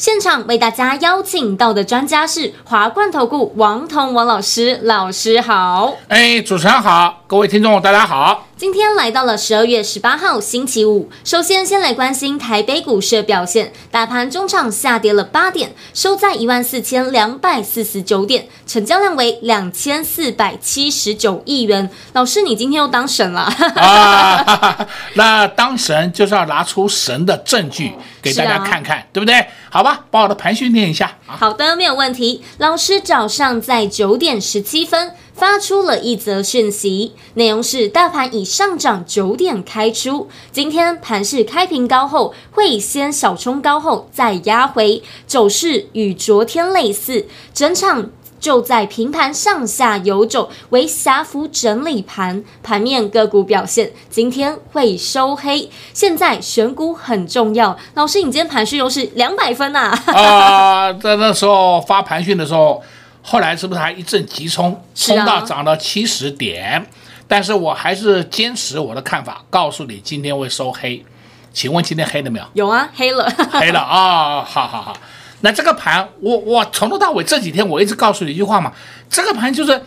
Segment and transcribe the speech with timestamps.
[0.00, 5.94] 现场为大家邀请到的专家是华冠投顾王彤王老师，老师好。
[6.08, 8.46] 哎，主持人好，各位听众大家好。
[8.56, 21.90] 今天来到了十二月十八号星期五，首先先来关心台北股市的表现，大盘中场下跌了八点，收在一万四千两百四十九点，成交量为两千四百七十九亿元。
[22.14, 23.42] 老师，你今天又当神了？
[23.76, 27.92] 啊， 那当神就是要拿出神的证据
[28.22, 29.46] 给大家 看看，啊、对不对？
[29.70, 31.16] 好吧，把我的盘训练一下。
[31.24, 32.42] 好的，没有问题。
[32.58, 35.14] 老师早上在九点十七分。
[35.32, 48.10] 发出了一则讯息，内容是大盘已上涨九点开出，今天盘势开平高后，会先小冲高后再压回，走势与昨天类似，整场
[48.40, 55.70] 就在平盘上下游走，为狭幅整理盘，盘面个股表现今天会收黑。
[55.92, 59.90] 现在选股很重要，老师，你今天盘讯又是两百分啊？
[60.06, 62.82] 啊， 在那时候发盘讯的时候。
[63.22, 66.78] 后来是不是还一阵急冲，冲到涨到七十点？
[66.78, 66.86] 啊、
[67.28, 71.04] 但是我还是坚持我的看法，告诉你今天会收黑。
[71.52, 72.46] 请问今天黑了没有？
[72.54, 74.44] 有啊，黑了， 黑了啊、哦！
[74.48, 74.96] 好好好，
[75.42, 78.72] 那这个盘，我我从头到尾这几天我一直告诉你一句话嘛，
[79.08, 79.82] 这个盘就是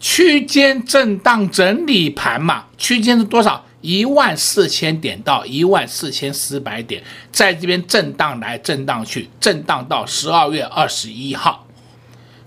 [0.00, 3.64] 区间震荡整理盘嘛，区间是多少？
[3.80, 11.66] 一万四千点到一万四千四百点，在这边震荡来震荡去，震荡到十二月二十一号。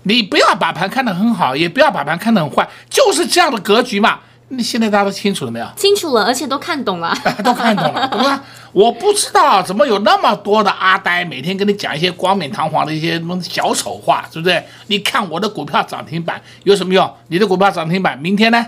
[0.02, 4.18] 你不要把盘看得很好，也不要把盘看得很坏，就是这样的格局嘛。
[4.50, 5.66] 你现在大家都清楚了没有？
[5.76, 7.14] 清楚了，而且都看懂了，
[7.44, 8.42] 都看懂了，对吧？
[8.72, 14.62] 我不知道怎么有那么多的阿呆每天跟你讲一些冠冕堂皇的一些什么小丑话，是不是？
[14.86, 17.10] 你看我的股票涨停板有什么用？
[17.28, 18.66] 你的股票涨停板明天呢？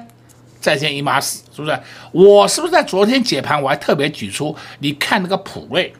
[0.60, 1.80] 再见姨妈死，是不是？
[2.12, 4.54] 我是不是在昨天解盘我还特别举出？
[4.80, 5.90] 你看那个普瑞，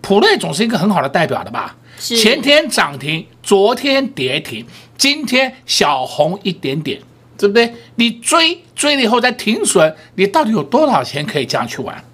[0.00, 1.76] 普瑞总是一个很好的代表的吧？
[1.98, 4.66] 前天涨停，昨天跌停，
[4.96, 7.00] 今天小红一点点，
[7.38, 7.72] 对不对？
[7.94, 12.04] 你追追了以后再停损，你到底有多少钱可以这样去玩？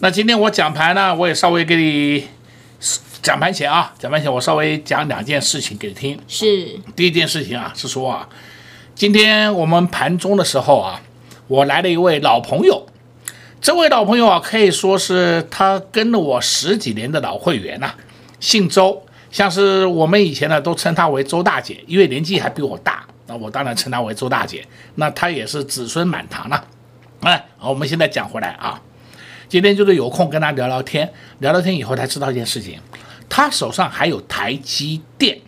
[0.00, 2.26] 那今天我讲盘呢，我也稍微给你
[3.22, 6.18] 讲盘前啊，讲盘前我稍微讲两件事情给你听。
[6.28, 8.28] 是，第一件事情啊，是说啊，
[8.94, 11.00] 今天我们盘中的时候啊，
[11.46, 12.86] 我来了一位老朋友，
[13.60, 17.96] 这位老朋友啊，可以说是他跟了我十几年的老会员呐、啊，
[18.40, 19.02] 姓周。
[19.32, 24.66] 像是我们以前呢，都称他为周大姐，因为年纪还比我大，那我当然称她为周大姐。
[24.96, 26.64] 那她也是子孙满堂了。
[27.20, 28.80] 哎，我们现在讲回来啊，
[29.48, 32.78] 今天就是有空跟她聊聊天，聊聊天以后才知道一件事情，
[33.28, 35.38] 她手上还有台积电，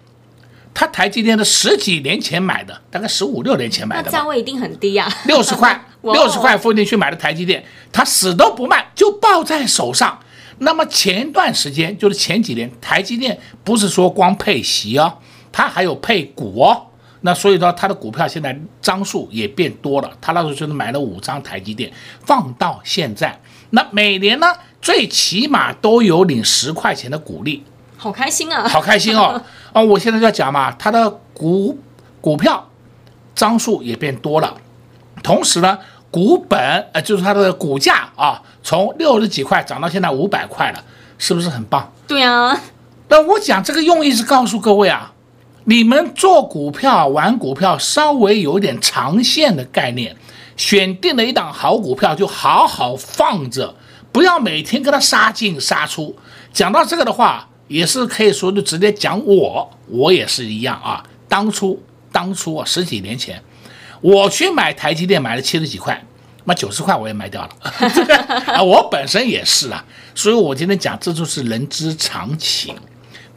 [0.73, 7.63] 她台积电是十几年前买的，大概十五六年前买的，那价位一定很低啊，六十块， 六十块附近去买的台积电，
[7.93, 10.19] 她死都不卖，就抱在手上。
[10.61, 15.19] 那么前段时间就是前几年，台积电不是说光配息哦，
[15.53, 16.88] 它还有配股哦。
[17.23, 20.11] 那所以说他的股票现在张数也变多了。
[20.21, 21.93] 他那时候就是买了五张台积电，
[22.25, 23.39] 放到现在，
[23.71, 24.47] 那每年呢
[24.81, 27.65] 最起码都有领十块钱的股利，
[27.97, 28.69] 好开心啊！
[28.69, 29.43] 好开心哦！
[29.73, 31.79] 啊， 我现在就要讲嘛，他的股
[32.21, 32.69] 股票
[33.35, 34.55] 张数也变多了，
[35.23, 35.79] 同时呢。
[36.11, 36.59] 股本
[36.95, 40.83] 呃，就是它的股价啊，从六十几块涨到现在五百块了，
[41.19, 41.93] 是不是很棒？
[42.07, 42.59] 对啊。
[43.11, 45.13] 那我讲这个用意是告诉各位啊，
[45.69, 50.17] 你们做股票玩股票稍微有点长线的概念，
[50.57, 53.75] 选定了一档好股票就好好放着，
[54.11, 56.17] 不要每天跟它杀进杀出。
[56.55, 61.05] 讲到这个的话，也是可以说就直接讲我，我也是一样啊。
[61.29, 61.79] 当初
[62.11, 63.43] 当初啊，十几年前。
[64.01, 66.03] 我去买台积电，买了七十几块，
[66.45, 67.51] 那九十块我也卖掉了。
[68.57, 69.85] 啊，我本身也是啊，
[70.15, 72.75] 所以我今天讲这就是人之常情。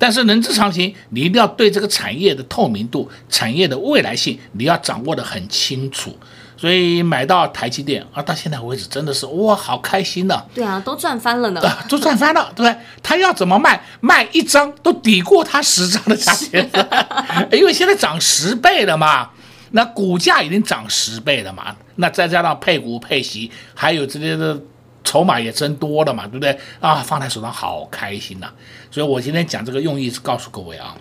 [0.01, 6.18] 但是人之常情，你一定要对这个产业的透明度、产业的未来性，你要掌握的很清楚。
[6.57, 10.48] 所以买到台积电啊，到现在为止真的是哇，好开心的。
[10.56, 11.62] 对啊，都赚翻了呢。
[11.62, 12.75] 啊，都赚翻了，对不对？
[13.03, 16.68] 他要怎么卖，卖一张都抵过他十张的价钱，
[17.53, 19.30] 因为现在涨十倍了嘛。
[19.74, 21.75] 那股价已经涨十倍了嘛？
[21.98, 24.59] 那再加上配股配息，还有这些的
[25.03, 26.95] 筹码也增多了嘛，对不对啊？
[26.95, 28.51] 放在手上好开心呐、
[28.89, 30.95] 所以我今天讲这个用意是告诉各位啊，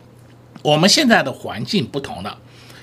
[0.62, 2.38] 我们现在的环境不同了，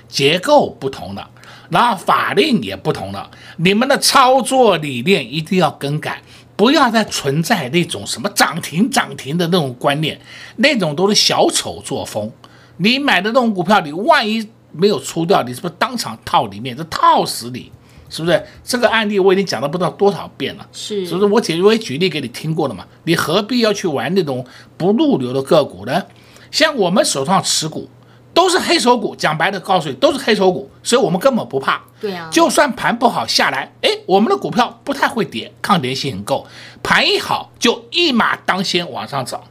[0.08, 1.30] 结构不同了，
[1.70, 6.22] 然后法令也不同了，你们的操作理念一定要更改，
[6.56, 10.20] 不要再存在那种什么涨停涨停的那种观念，
[10.56, 12.32] 那种都是小丑作风。
[12.78, 16.76] 你买的那种股票，你万一没有出掉，你是不是当场套里面？
[16.76, 17.72] 这套死你！
[18.10, 20.66] 是不是这个案例我已经讲了不知道多少遍了？
[20.72, 22.86] 是，是不是我举我也举例给你听过了嘛？
[23.04, 24.44] 你何必要去玩那种
[24.76, 26.02] 不入流的个股呢？
[26.50, 27.88] 像我们手上持股
[28.32, 31.82] 都是黑手股，讲白的告诉你都是黑手股，所以我们根本不怕。
[32.00, 36.46] 对啊，就算盘不好下来，哎，我们的股票不太会跌，抗跌性很够。
[36.82, 39.42] 盘一好就一马当先往上涨。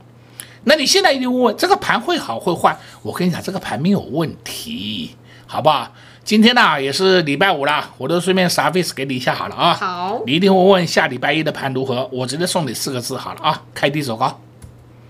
[0.64, 2.78] 那你现在一定问问，这个盘会好会坏？
[3.02, 5.12] 我跟你讲，这个盘没有问题，
[5.46, 5.94] 好不好？
[6.28, 9.74] 今天呢也是礼拜五了，我都顺便 service 给你一下好了啊。
[9.74, 14.38] 好，你一定会问下礼拜一的盘如何，我直接送你四个字好了啊，开低走高。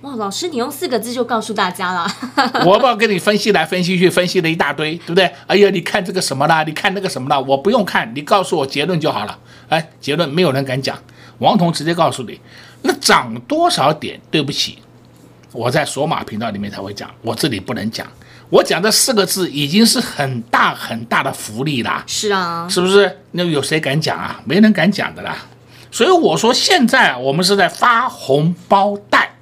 [0.01, 2.07] 哇，老师你用四个字就告诉大家了。
[2.63, 5.25] 我不要跟你分析来分析去，分析了一大堆，对不对？
[5.47, 9.39] 哎呀，你看这个什么啦，你看那个什么啦，我不用看，你告诉我结论就好了。
[9.69, 10.95] 哎，结论没有人敢讲，
[11.39, 12.39] 王彤直接告诉你，
[12.83, 14.21] 那涨多少点？
[14.29, 14.77] 对不起，
[15.51, 18.05] 我在索马频道里面才会讲，我这里不能讲。
[18.49, 23.19] 我讲这四个字已经是很大很大的福利啦，是啊，是不是？
[23.31, 24.41] 那有谁敢讲啊？
[24.45, 25.35] 没人敢讲的啦。
[25.91, 29.35] 所以我说现在啊，我们是在发红包袋，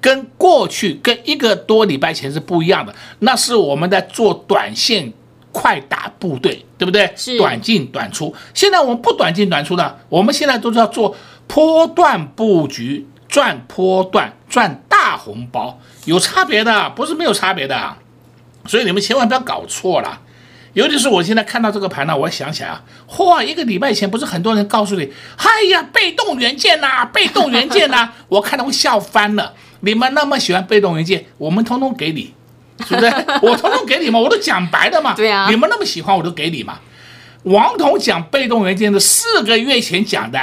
[0.00, 2.94] 跟过去跟一个多礼拜前是不一样的。
[3.20, 5.12] 那是我们在做短线
[5.50, 7.10] 快打部队，对不对？
[7.16, 8.34] 是短进短出。
[8.52, 11.16] 现在我们不短进短出的，我们现在都是要做
[11.46, 17.96] 波段布局，赚波段赚大红包，有差别的，不是没有差别的。
[18.66, 20.20] 所以你们千万不要搞错了，
[20.74, 29.54] 尤其是我现在看到这个盘呢，我想起来啊，嚯，一个礼拜前不是很多人告诉你，哎呀，被动元件呐、啊， 被动元件呐、啊，我看到会笑翻了。
[29.80, 32.32] 你们那么喜欢被动元件，我们通通给你，
[32.86, 33.06] 是不是？
[33.42, 35.12] 我通通给你嘛，我都讲白的嘛。
[35.14, 35.48] 对啊。
[35.50, 36.78] 你们那么喜欢，我都给你嘛。
[37.42, 40.38] 王彤讲被动元件是四个月前讲的，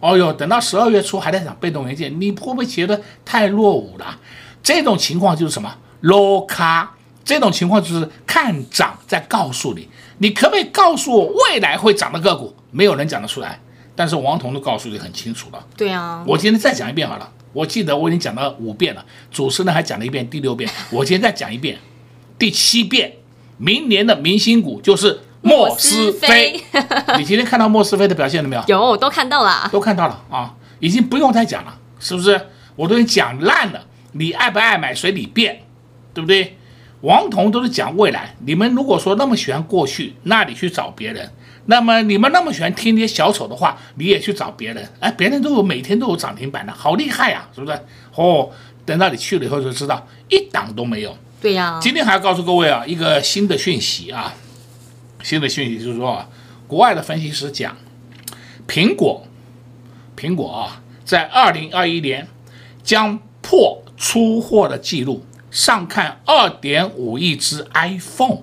[0.00, 4.18] 哦哟，等到十二月初还在讲被动元件，你会不会觉得太落伍了？
[4.62, 6.94] 这种情况就是什么？low 卡。
[7.28, 9.86] 这种情况就是看涨在告诉你，
[10.16, 12.56] 你可不可以告诉我未来会涨的个股？
[12.70, 13.60] 没有人讲得出来，
[13.94, 15.62] 但是王彤都告诉你很清楚了。
[15.76, 17.30] 对啊，我今天再讲一遍好了。
[17.52, 21.78] 我记得我已经讲了五遍了，主持人还讲了一遍，第六遍，我今天再讲一遍，
[22.38, 23.12] 第七遍。
[23.58, 26.58] 明年的明星股就是莫斯菲。
[27.18, 28.62] 你今天看到莫斯菲的表现了没有？
[28.68, 32.40] 有，都看到了，都看到了啊，已经不用再讲了，是不是？
[32.74, 35.60] 我都已经讲烂了，你爱不爱买随你便，
[36.14, 36.56] 对不对？
[37.02, 41.24] 王彤都是讲未来，你们如果说那么喜欢过去，那你去找别人；
[41.66, 44.88] 那么你们那么喜欢听那些小丑的话，你也去找别人。
[44.98, 47.80] 哎，别人都有每天都有涨停板的，好厉害啊，是不是？
[48.16, 48.50] 哦，
[48.84, 51.16] 等到你去了以后就知道，一档都没有。
[51.40, 51.80] 对呀、啊。
[51.80, 54.34] 今天还要告诉各位啊，一个新的讯息啊，
[55.22, 56.28] 新的讯息就是说啊，
[56.66, 57.76] 国外的分析师讲，
[58.66, 59.24] 苹果，
[60.16, 62.26] 苹果啊，在二零二一年
[62.82, 65.24] 将破出货的记录。
[65.50, 68.42] 上看二点五亿只 iPhone，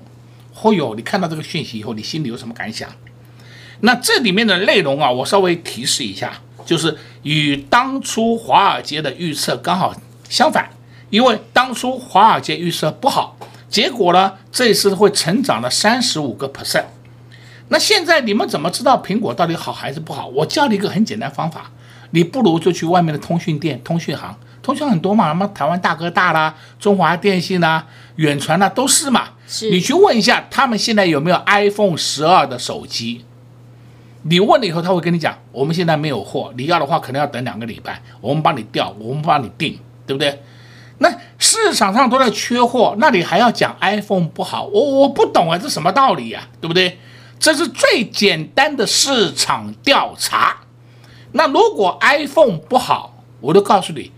[0.62, 2.90] 哦哟，你看到这个讯息以后，你心里有什么感想？
[3.82, 9.94] 那这里面的内容啊，我稍微提示一下，就是与当初华尔街的预测刚好
[10.30, 10.70] 相反，
[11.10, 13.38] 因为当初华尔街预测不好，
[13.70, 16.86] 结果呢，这次会成长了三十五个 percent。
[17.68, 20.28] 那现在你们怎么知道苹果到底好还是不好？
[20.28, 21.70] 我教你一个很简单方法，
[22.12, 24.36] 你不如就去外面的通讯店、通讯行。
[24.66, 29.30] 通讯很多嘛，什么台湾大哥大啦、中华电信啦、远传啦，都是嘛。
[29.48, 29.70] 是。
[29.70, 33.24] 你去问一下，他们现在有没有 iPhone 十二的手机？
[34.24, 40.42] 你问了以后，他会跟你讲，我们现在没有货，你要的话可能要等两个礼拜，我们帮你调，我们帮你订，对不对？
[40.98, 44.64] 那市场上都在缺货，那你还要讲 iPhone 不好？
[44.64, 46.48] 我我不懂啊，这什么道理呀？
[46.60, 46.98] 对不对？
[47.38, 50.58] 这是最简单的市场调查。
[51.34, 54.12] 那如果 iPhone 不好，我都告诉你。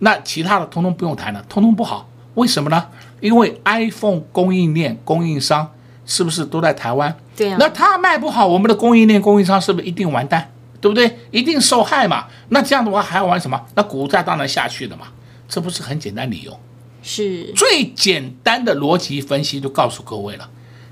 [0.00, 2.86] 那其他的通通不用谈了，通通不好，为什么呢？
[3.20, 5.72] 因为 iPhone 供应链供应商
[6.04, 7.16] 是不是都在台湾？
[7.34, 7.56] 对呀。
[7.58, 10.52] 那他卖不好，我们的供应链供应商是不是一定完蛋？
[10.80, 11.18] 对不对？
[11.30, 12.26] 一定受害嘛？
[12.50, 13.60] 那这样的话还要玩什么？
[13.74, 15.06] 那股价当然下去了嘛？
[15.48, 16.60] 这不是很简单理由？
[17.02, 17.52] 是。
[17.54, 20.48] 最简单的逻辑分析就告诉各位了，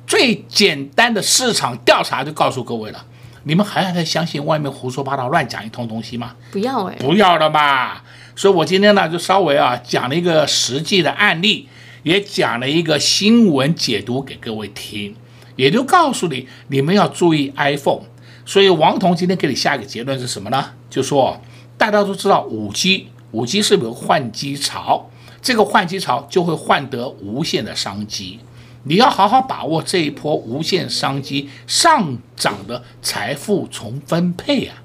[0.07, 3.05] 最简单的市场调查就告诉各位了。
[3.45, 6.35] 你们还要再相信外面胡说八道乱讲一通东西吗？
[6.51, 8.03] 不要哎，不要了嘛。
[8.37, 11.69] 所以，我今天呢，就稍微啊讲了一个实际的案例，
[12.03, 15.15] 也讲了一个新闻解读给各位听，
[15.57, 18.03] 也就告诉你，你们要注意 iPhone。
[18.45, 20.73] 所以王彤今天给你下一个结论是什么呢？
[20.91, 21.41] 就说
[21.79, 25.11] 大家都知道五 G，五 G 是不是有换机潮？
[25.41, 28.41] 这个换机潮就会换得无限的商机。
[28.85, 34.77] 你要好好把握这一波无限商机上涨的财富重分配啊！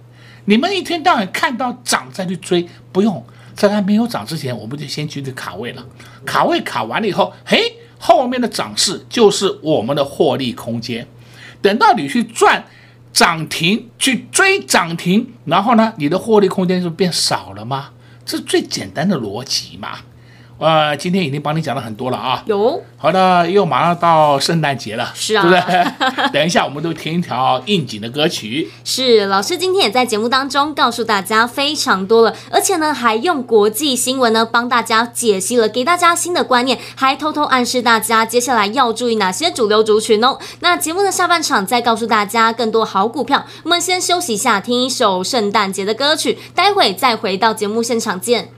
[0.45, 3.23] 你们一天到晚看到涨再去追，不用，
[3.55, 5.85] 在它没有涨之前，我们就先去卡位了。
[6.25, 7.59] 卡位卡完了以后，嘿，
[7.97, 11.05] 后面的涨势就是我们的获利空间。
[11.61, 12.63] 等到你去赚
[13.11, 17.91] 涨停，去追涨停，然后呢，你的获利空间就变少了吗？
[18.25, 19.99] 这是最简单的逻辑嘛。
[20.59, 22.43] 呃，今天已经帮你讲了很多了啊。
[22.45, 22.81] 有。
[22.97, 26.29] 好的，又马上到圣诞节了，是啊，对不对？
[26.33, 28.69] 等一下，我们都听一条应景的歌曲。
[28.83, 40.37] 是，老师今天也在节目当中告诉大家非常多了，而且呢，还用国际新闻呢帮大家解析了，给大家新的观念，还偷偷暗示大家接下来要注意哪些主流族群哦。
[40.59, 43.45] 那节目的下半场再告诉大家更多好股票。
[43.63, 48.49] 我们先休息一下，听一首圣诞节的歌曲，待会再回到节目现场见。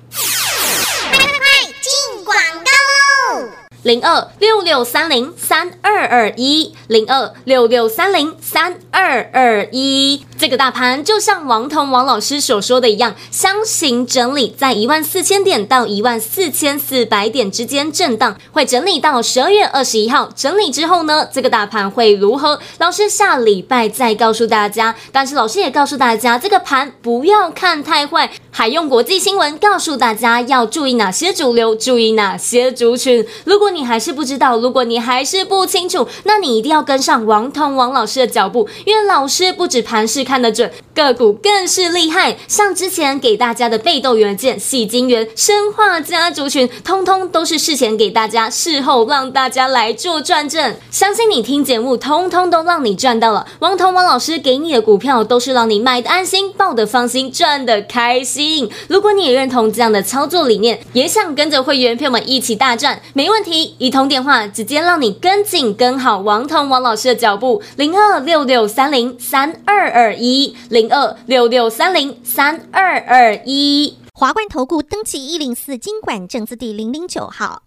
[3.84, 10.24] 零二六六三零三二二一，零二六六三零三二二一。
[10.38, 20.30] 这个大盘就像王彤王老师所说的一样，箱型整理在一万四千点到一万四千四百点之间震荡，会整理到十二月二十一号。
[20.36, 22.60] 整理之后呢，这个大盘会如何？
[22.78, 24.96] 老师下礼拜再告诉大家。
[25.12, 33.26] 但是老师也告诉大家，这个盘不要看太坏，还用国际新闻告诉大家要注意哪些主流，注意哪些族群。
[33.46, 42.38] 如果你还是不知道，如果你还是不清楚，那你一定要跟上王彤王老师的脚步，因为老师不止盘势看得准，个股更是厉害。
[42.48, 50.76] 像之前给大家的被动元件、矽晶圆、砷化家族群，通通都是事前给大家，事后让大家来做转正。
[50.90, 53.48] 相信你听节目，通通都让你赚到了。
[53.60, 58.70] 王彤王老师给你的股票，都是让你买的安心、抱的放心、赚的开心。
[58.88, 63.61] 如果你也认同这样的操作理念，也想跟着会员朋友们一起大赚，没问题。
[63.78, 73.98] 一通电话，直接让你跟紧跟好王彤王老师的脚步，零二六六三零三二二一，零二六六三零三二二一。
[74.14, 77.64] 华冠投顾登记一零四金管证字第零零九号。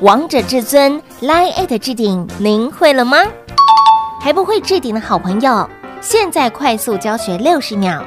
[0.00, 3.18] 王者至尊 Line@ 置顶，您会了吗？
[4.20, 5.68] 还不会置顶的好朋友，
[6.00, 8.02] 现在快速教学六十秒。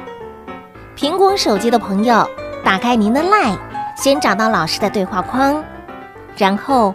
[0.96, 2.28] 苹果手机的朋友，
[2.64, 3.58] 打开您的 Line，
[3.96, 5.62] 先找到老师的对话框，
[6.36, 6.94] 然后。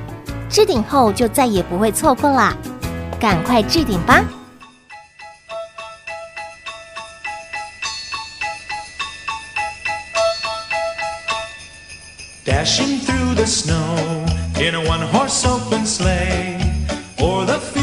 [0.51, 2.53] 置顶后就再也不会错过啦
[3.17, 4.21] 赶快置顶吧
[12.43, 16.59] dashingthrough the snowin a onehorse open sleigh
[17.17, 17.80] or the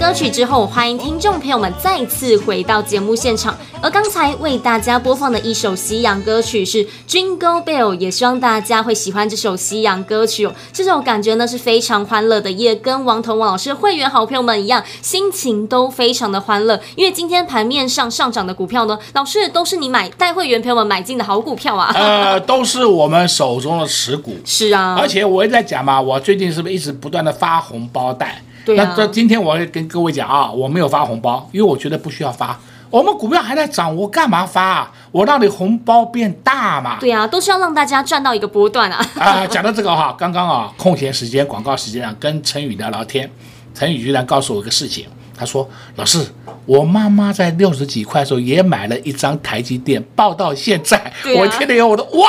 [0.00, 3.54] 歌曲之后，欢迎听众朋友们再次回到节目现场。
[3.82, 10.54] 而刚才为大家播放的一首西洋歌曲是《Jingle Bell》，也希望大家会喜欢这首西洋歌曲哦。
[10.72, 16.80] 这种感觉呢是非常欢乐的，也跟王彤王老师的会员好朋友们一样，心情都非常的欢乐。
[16.96, 21.92] 因为今天盘面上上涨的股票呢，老师都是你买带会员朋友们买进的好股票啊。
[21.94, 24.34] 呃，都是我们手中的持股。
[24.46, 28.42] 是啊，而且我也在讲嘛，我最近是不是一直不断的发红包袋？
[28.74, 28.86] 对啊。
[28.88, 32.58] 那这今天我要跟各位讲啊，我没有发红包，因为我觉得不需要发。
[32.88, 34.92] 我们股票还在涨，我干嘛发啊？
[35.12, 36.98] 我让你红包变大嘛？
[36.98, 39.06] 对啊，都是要让大家赚到一个波段啊！
[39.16, 43.30] 啊，讲到这个哈，刚刚啊，空闲时间、广告时间啊，跟陈宇聊聊天，
[43.74, 45.06] 陈宇居然告诉我一个事情，
[45.40, 45.66] 他说
[45.96, 46.22] ：“老师，
[46.66, 52.28] 我妈妈在六十几块的时候也买了一张台积电，抱到现在， 啊、我听了以后，我都哇，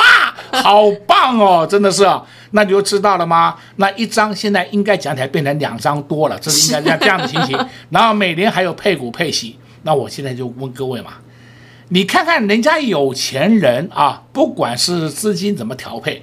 [0.62, 2.08] 好棒哦，真的是，
[2.52, 3.54] 那你就知道了吗？
[3.76, 7.66] 那一张现在应该讲起来变成两张多了，这是应该这样这样的情形。
[7.90, 11.14] 然后每年还有配股配息。”那我现在就问各位嘛，
[11.88, 16.22] 你看看人家有钱人啊，不管是资金怎么调配，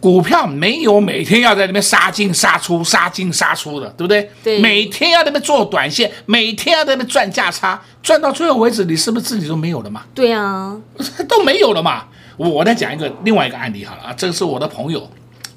[0.00, 4.30] 股票没有每天要在那边杀进杀出、杀进杀出的，对不对？
[4.42, 4.58] 对。
[4.58, 10.04] 每天要在那边做短线，每天要在那边赚价差，赚到最后为止，你是不是自己都没有了嘛？
[10.14, 10.74] 对啊，
[11.28, 12.06] 都没有了嘛。
[12.38, 15.06] 我我再讲一个另外一个案例好了啊，这个是我的朋友，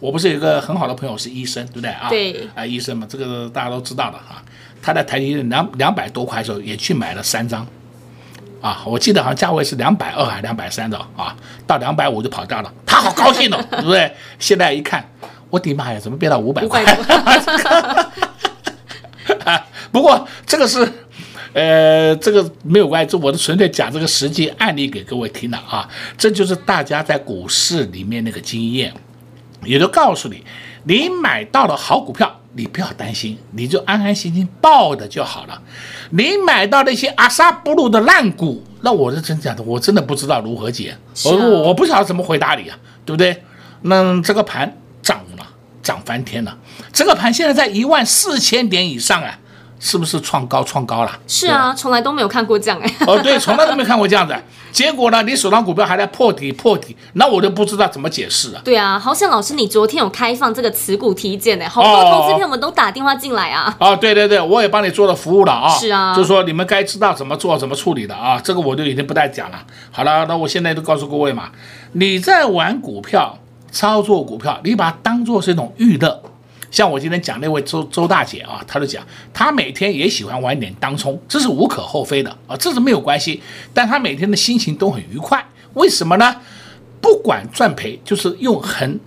[0.01, 2.09] 我不是有一个很好的朋友是医生，对不对啊？
[2.09, 2.50] 对。
[2.53, 4.43] 啊，医生嘛，这个大家都知道的哈。
[4.81, 7.65] 他在台积电两两百多块的时候也去买了三张，
[8.63, 11.36] 啊，我记得好像价位是两百二还是两百三的啊，
[11.67, 14.10] 到两百五就跑掉了，他好高兴哦， 对不对？
[14.39, 15.05] 现在一看，
[15.50, 16.82] 我的妈呀，怎么变到五百块？
[19.91, 20.89] 不过这个是，
[21.51, 25.86] 呃，这个没有关系，这我的纯粹讲这个实际案例给各位听的啊，
[26.17, 28.93] 这就是大家在股市里面那个经验，
[29.65, 30.41] 也就告诉你，
[30.86, 32.39] 你买到了好股票。
[32.55, 35.61] 你不要担心，你就安安心心抱着就好了。
[36.11, 43.43] 你买到那些阿萨布鲁的烂股，那我是真讲的，我真的不知道如何解，啊、我我不晓得怎么回答你啊，对不对？
[43.81, 45.47] 那这个盘涨了，
[45.81, 46.57] 涨翻天了，
[46.91, 49.39] 这个盘现在在一万四千点以上啊。
[49.86, 51.12] 是不是创高创高了？
[51.28, 52.96] 是啊，从来都没有看过这样哎。
[53.06, 54.34] 哦，对，从来都没看过这样子。
[54.72, 58.62] 结果呢，你手上股票还在破底破底，那我就不知道怎么解释了。
[58.63, 63.76] 对啊，好像老师你昨天有开放这个持股体检哎，好多投资朋友们都打电话进来啊。
[63.78, 65.67] 哦，对对对，我也帮你做了服务了啊。
[65.67, 69.62] 是啊，就是说你们该知道怎么做怎么处理的啊，这个我就已经不再讲了。
[69.91, 71.50] 好了，那我现在都告诉各位嘛，
[71.91, 73.38] 你在玩股票
[73.69, 76.22] 操作股票，你把它当做是一种娱乐。
[76.73, 83.39] 像我今天讲那位周周大姐啊，她就讲，她每天也喜欢玩点当冲，这是无可厚非的啊，这是没有关系。
[83.75, 86.36] 但她每天的心情都很愉快，为什么呢？
[86.99, 88.99] 不管赚赔，就是用很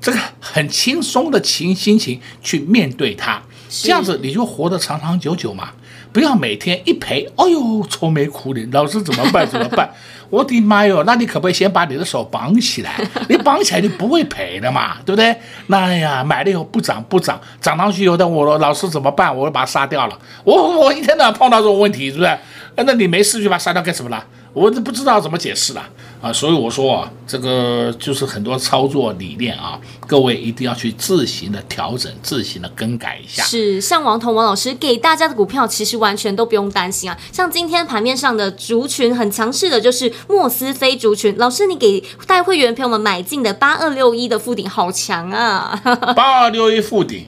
[0.00, 5.70] 这个很轻松的情心情去面对它，这样子你就活得长长久久嘛。
[6.12, 9.44] 不要每天一赔，哎呦，愁眉苦脸，老师怎么办？
[9.44, 9.92] 怎么办？
[10.30, 13.00] 我的妈哟，那你可不可以先把你的手绑起来？
[13.28, 15.34] 你绑起来就不会赔的嘛，对不对？
[15.68, 19.34] 那呀，买了以后不涨不涨，涨上去以后，那我说老师怎么办？
[19.34, 20.18] 我就把它杀掉了。
[20.44, 22.38] 我我一天到晚碰到这种问题，是不是？
[22.76, 24.22] 那你没事就把它杀掉干什么了？
[24.52, 25.82] 我都不知道怎么解释了
[26.20, 26.32] 啊！
[26.32, 33.42] 所以我说啊，这个就是很多操作理念啊，各位一定要去自行的调整、自行的更改一下。
[33.44, 37.16] 是，像王彤王老师给大家的股票，其实完全都不用担心啊。
[37.30, 41.36] 像今天盘面上的族群很强势的，就是莫斯菲族群。
[41.38, 45.80] 老师，你给带会员朋友们买进的八二六一的附顶好强啊！
[46.16, 47.26] 八二六一附顶，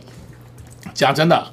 [0.92, 1.52] 讲真的，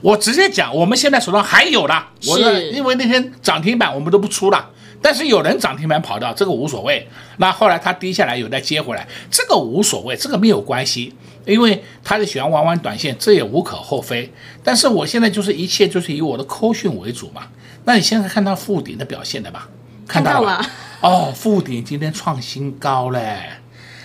[0.00, 1.94] 我直接讲，我们现在手上还有的。
[2.26, 4.70] 我是因为那天涨停板我们都不出了。
[5.04, 7.06] 但是有人涨停板跑掉，这个无所谓。
[7.36, 11.12] 那后来他跌下来，有再接回来，这个无所谓，这个没有关系，
[11.44, 14.32] 因为他是喜欢玩玩短线，这也无可厚非。
[14.62, 17.42] 但是我现在就是一切就是以我的扣讯为主嘛。
[17.84, 19.68] 那你现在看到富鼎的表现了吧？
[20.08, 20.64] 看到了。
[21.02, 23.40] 哦，富鼎今天创新高嘞。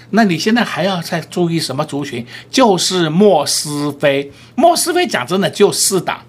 [0.10, 2.28] 那你现在还要再注意什么族群？
[2.52, 4.30] 就是莫斯菲。
[4.56, 6.26] 莫斯菲讲真的就四档，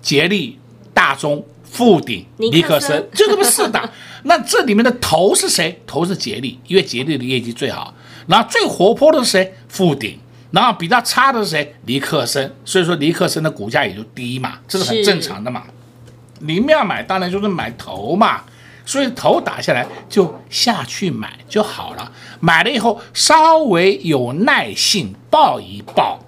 [0.00, 0.58] 捷力、
[0.94, 1.44] 大中。
[1.70, 3.88] 富鼎、尼克森就这么四档，
[4.24, 5.80] 那这里面的头是谁？
[5.86, 7.94] 头是杰力，因为杰力的业绩最好。
[8.26, 9.54] 然后最活泼的是谁？
[9.68, 10.18] 富鼎。
[10.50, 11.74] 然后比较差的是谁？
[11.84, 12.54] 尼克森。
[12.64, 15.64] 所以说尼克森的股价也就低嘛，这是很正常的嘛。
[16.40, 18.42] 你们要买，当然就是买头嘛。
[18.86, 22.10] 所以头打下来就下去买就好了。
[22.40, 26.18] 买了以后稍微有耐性抱一抱，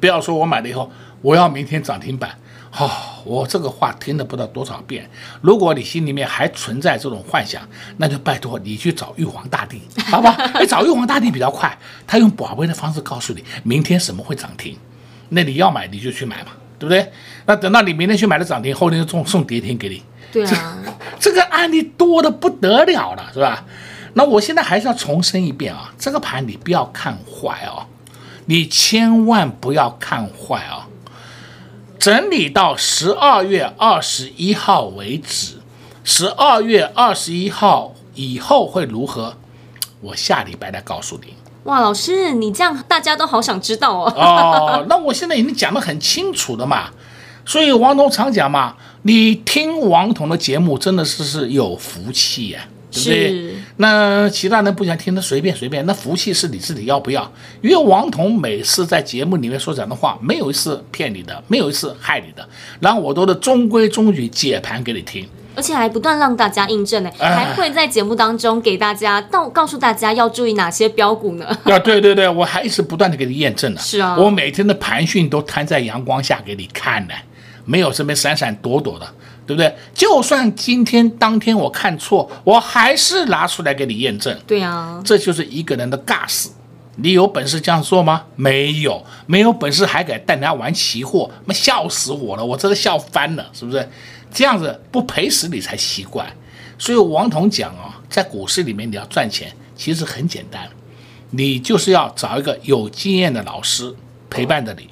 [0.00, 0.90] 不要说我买了以后
[1.22, 2.36] 我要明天涨停板。
[2.78, 2.90] 哦，
[3.24, 5.08] 我这个话听了不知道多少遍。
[5.40, 10.36] 如果你心里面还存在这种幻想，那就拜托你去找玉皇大帝，好吧？
[10.60, 14.76] 你找玉皇大帝比较快，他用宝贝的方式告诉你明天什么会涨停，
[15.30, 17.10] 那你要买你就去买嘛，对不对？
[17.46, 20.02] 那等到你明天去买了涨停，后天就送送跌停给你。
[20.30, 20.76] 对啊，
[21.18, 23.64] 这，这个案例多的不得了了，是吧？
[24.12, 27.86] 那我现在还是要重申一遍啊，这个盘你不要看坏哦，
[28.44, 30.84] 你千万不要看坏哦。
[31.98, 35.56] 整理到十二月二十一号为止，
[36.04, 39.36] 十二月二十一号以后会如何？
[40.00, 41.34] 我下礼拜来告诉你。
[41.64, 44.12] 哇，老师，你这样大家都好想知道哦。
[44.14, 46.90] 哦，那我现在已经讲得很清楚了嘛，
[47.44, 52.75] 所以王彤常讲嘛，你听王彤的节目真的是是有福气呀、啊。
[53.04, 53.54] 对不对？
[53.78, 55.84] 那其他人不想听，那随便随便。
[55.86, 57.30] 那福气是你自己要不要？
[57.60, 62.48] 因为王彤每次在节目里面所讲的话，没有一次骗你的，没有一次害你的。
[62.80, 71.46] 然后我都是中规中矩解盘给你听，而且还不断让大家印证呢，还会在节目当中给大家到告诉大家要注意哪些标股呢？
[71.64, 73.80] 啊，对对对，我还一直不断的给你验证呢。
[73.80, 77.14] 是啊，我每天的盘讯都摊在阳光下给你看呢，
[77.66, 79.06] 没有这边闪闪躲躲的。
[79.46, 79.72] 对不对？
[79.94, 84.36] 就算今天当天我看错，我还是拿出来给你验证。
[84.46, 86.50] 对呀，这就是一个人的尬死。
[86.96, 88.24] 你有本事这样做吗？
[88.34, 92.44] 没有，没有本事还敢带人家玩期货，那笑死我了！
[92.44, 93.88] 我真的笑翻了，是不是？
[94.32, 96.26] 这样子不赔死你才奇怪。
[96.78, 100.68] 所以王彤讲啊，在股市里面你要赚钱，其实很简单，
[101.30, 103.94] 你就是要找一个有经验的老师
[104.28, 104.88] 陪伴着你。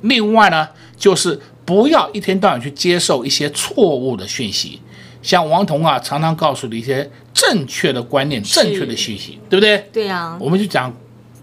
[0.00, 1.38] 另外呢，就是。
[1.64, 4.80] 不要一天到晚去接受一些错误的讯息，
[5.22, 9.78] 像王彤啊，常常告诉你一些正确的观念、正确的讯息，对不对？
[9.92, 10.36] 对呀。
[10.40, 10.92] 我们就讲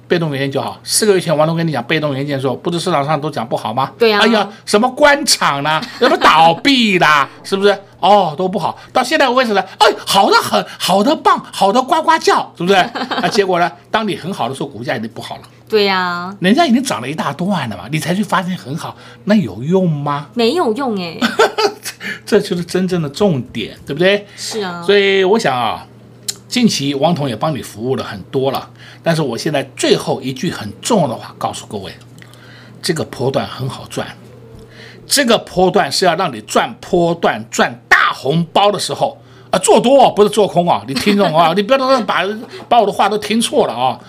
[0.08, 0.79] 被动元件就好。
[0.84, 3.91] 四个月前，王彤跟你讲被动元件的时候，不是市场上都讲不好吗？
[3.97, 4.19] 对呀。
[4.21, 7.77] 哎呀，什么官场啦， 什么倒闭啦，是不是？
[7.99, 8.77] 哦，都不好。
[8.91, 12.75] 到现在为止呢，哎，好的很，好的棒，好的呱呱叫，是不是？
[13.21, 13.71] 那结果呢？
[13.91, 15.41] 当你很好的时候，股价已经不好了。
[15.69, 20.27] 对呀、啊，人家已经涨了一大段了嘛，你才去发现很好，那有用吗？
[20.34, 21.19] 没有用哎，
[22.25, 24.25] 这就是真正的重点，对不对？
[24.36, 25.86] 是啊，所以我想啊，
[26.47, 28.67] 近期王彤也帮你服务了很多了，
[29.03, 31.93] 但是我现在最后一句很重要的话告诉各位，
[32.82, 34.08] 这个波段很好赚，
[35.05, 41.53] 这个波段是要让你赚波段赚大红包的时候啊，做多不是做空啊，你听懂啊？
[41.55, 42.23] 你不要把
[42.67, 43.99] 把我的话都听错了啊，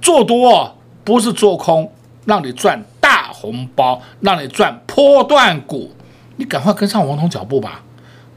[0.00, 0.76] 做多。
[1.10, 1.90] 不是做空，
[2.24, 5.90] 让你赚大红包，让你赚波段股，
[6.36, 7.82] 你赶快跟上王彤脚步吧。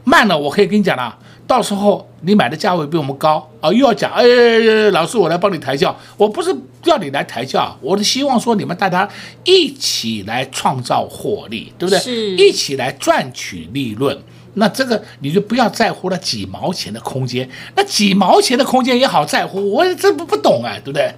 [0.02, 9.08] 慢了，我可以跟你讲了，到时候你买的价位比我们高啊，又要讲，哎，哎，老师我来帮你抬轿，我不是要你来抬轿，我是希望说你们大家
[9.44, 12.00] 一起来创造获利，对不对？
[12.00, 14.18] 是，一起来赚取利润。
[14.54, 21.14] 那这个你就不要在乎那几毛钱的空间，那几毛钱的空间也好在乎，我这不不懂啊，对不对？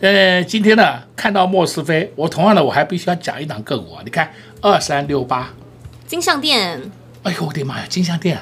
[0.00, 4.02] 呃，今天呢，看到莫斯飞，我同样的我还必须要讲一档个股啊。
[4.04, 4.30] 你看
[4.60, 5.50] 二三六八，
[6.06, 6.80] 金像电。
[7.24, 8.38] 哎呦我的妈呀，金像电！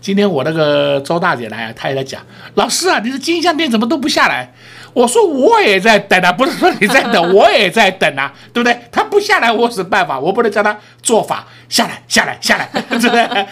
[0.00, 2.20] 今天我那个周大姐来啊，她也在讲，
[2.54, 4.52] 老师啊，你的金像电怎么都不下来？
[4.94, 8.76] 我说我也在等啊，不是说你在等， 我也在等啊，对不对？
[8.90, 10.18] 他不下来，我有什么办法？
[10.18, 13.46] 我不能叫他做法下来，下来，下来， 对不对？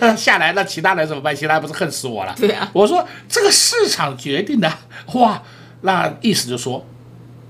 [0.00, 1.34] 那 下来，那其他人怎么办？
[1.34, 2.32] 其他人不是恨死我了？
[2.38, 2.70] 对啊。
[2.72, 4.72] 我说这个市场决定的，
[5.14, 5.42] 哇，
[5.80, 6.86] 那意思就是说。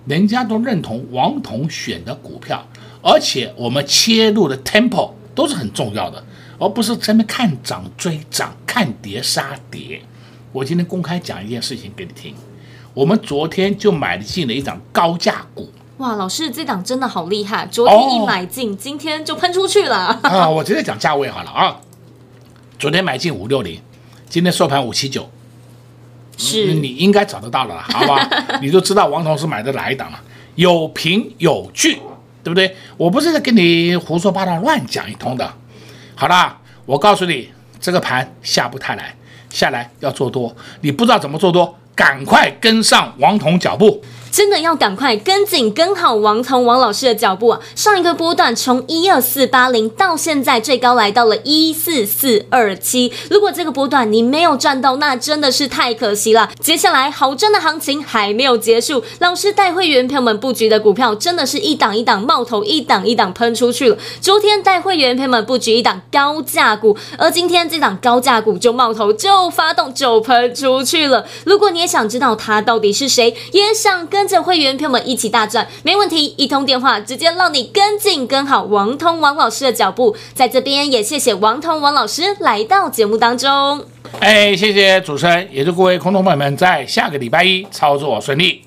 [0.07, 2.67] 人家都认同王彤选的股票，
[3.03, 6.23] 而且我们切入的 tempo 都是很重要的，
[6.59, 10.03] 而不是在那看涨追涨，看跌杀跌。
[10.51, 12.35] 我今天公开讲一件事情给你听，
[12.93, 15.71] 我们昨天就买进了一档高价股。
[15.99, 20.19] 哇，老师这档真的好厉害，昨天一买进，哦、今天就喷出去了。
[20.23, 21.81] 啊，我直接讲价位好了啊，
[22.79, 23.81] 昨天买进五六零，
[24.29, 25.31] 今天收盘五七九。
[26.37, 28.29] 是，你应该找得到了啦，好吧？
[28.61, 30.21] 你就知道王彤是买的哪一档了，
[30.55, 31.95] 有凭有据，
[32.43, 32.75] 对不对？
[32.97, 35.53] 我不是在跟你胡说八道乱讲一通的。
[36.15, 37.49] 好啦，我告诉你，
[37.81, 39.15] 这个盘下不太来，
[39.51, 44.03] 下来要做多，你不知道怎么做多，赶快跟上王彤脚步。
[44.33, 47.61] 真的要赶快跟紧跟好王从王老师的脚步啊！
[47.77, 56.51] 上一个波段从一二四八零到现在最高来到了一四四二七，如果这个波段你没有赚到，那真的是太可惜了。
[56.59, 63.99] 接下来好赚的行情还没有结束，老师带会员朋友们布局的股票真的是一档一档冒头，一档一档喷出去了。
[64.23, 71.27] 昨天带会员朋友们布局一档高价股，而今天这档高价股就冒头就发动就喷出去了。
[71.45, 80.15] 如果你也想知道他到底是谁，也想跟跟着会员朋友们一起大赚，没问题，一通电话直接让你跟进跟好王通王老师的脚步。
[80.33, 83.85] 在这边也谢谢王通王老师来到节目当中。
[84.21, 88.63] 哎，谢谢主持人，也祝各位空中朋友们在下个礼拜一操作顺利。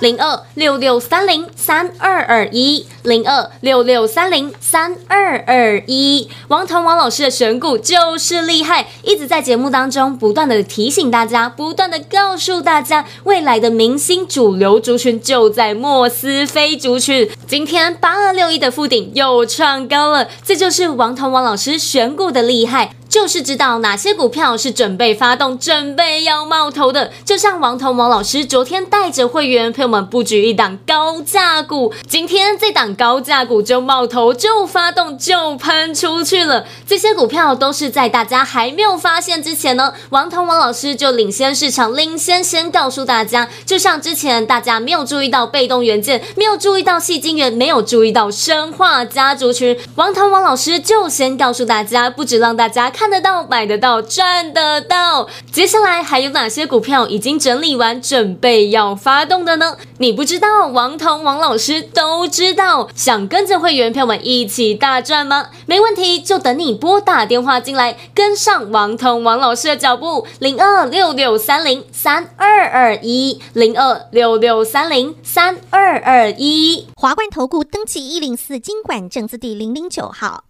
[0.00, 17.30] 零二六六三零三二二一，零二六六三零三二二一，王彤王老师的选股就是厉害，一直在节目当中不断的提醒大家，不断的告诉大家，未来的明星主流族群就在莫斯菲族群。
[17.46, 22.94] 今天八二六一的富鼎又创高了，这就是王彤王老师选股的厉害。
[23.10, 36.64] 就是知道哪些股票是准备发动、准备要冒头的，就像王彤王老师昨天带着会员朋友们布局一档高价股，今天这档高价股就冒头、就发动、就喷出去了。
[36.86, 43.48] 这些股票都是在大家还没有发现之前呢，王彤王老师就领先市场，领先先告诉大家。
[43.66, 52.88] 就像之前大家没有注意到被动元件，没有注意到矽晶圆，没有注意到生化家族群，王彤王老师就先告诉大家，不止让大家。
[52.99, 55.26] 看看得到、买得到、赚得到。
[55.50, 59.78] 接下来还有哪些股票已经整理完，准备要发动的呢？
[59.96, 62.90] 你不知道，王彤王老师都知道。
[62.94, 65.46] 想跟着会员票们一起大赚吗？
[65.64, 70.26] 没问题，就等你拨打电话进来，跟上王彤王老师的脚步。
[70.38, 76.86] 零二六六三零三二二一，零二六六三零三二二一。
[76.96, 80.49] 华冠投顾登记一零四金管证字第零零九号。